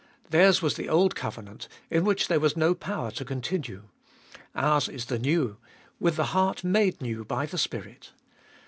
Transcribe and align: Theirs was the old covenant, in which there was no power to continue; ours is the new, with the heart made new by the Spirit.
Theirs 0.31 0.63
was 0.63 0.77
the 0.77 0.89
old 0.89 1.13
covenant, 1.15 1.67
in 1.91 2.03
which 2.03 2.27
there 2.27 2.39
was 2.39 2.57
no 2.57 2.73
power 2.73 3.11
to 3.11 3.23
continue; 3.23 3.83
ours 4.55 4.89
is 4.89 5.05
the 5.05 5.19
new, 5.19 5.57
with 5.99 6.15
the 6.15 6.25
heart 6.33 6.63
made 6.63 6.99
new 7.03 7.23
by 7.23 7.45
the 7.45 7.59
Spirit. 7.59 8.11